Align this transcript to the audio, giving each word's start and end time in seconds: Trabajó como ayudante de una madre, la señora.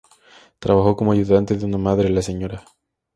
Trabajó 0.57 0.95
como 0.95 1.11
ayudante 1.11 1.55
de 1.55 1.63
una 1.63 1.77
madre, 1.77 2.09
la 2.09 2.23
señora. 2.23 2.65